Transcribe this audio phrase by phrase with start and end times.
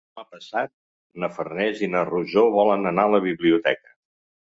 [0.11, 0.71] Demà passat
[1.23, 3.95] na Farners i na Rosó volen anar a la biblioteca.